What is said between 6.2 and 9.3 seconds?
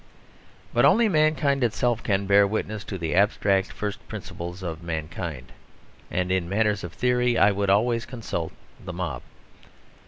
in matters of theory I would always consult the mob.